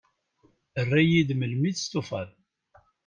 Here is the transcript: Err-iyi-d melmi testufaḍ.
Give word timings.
Err-iyi-d 0.79 1.29
melmi 1.39 1.71
testufaḍ. 1.73 2.29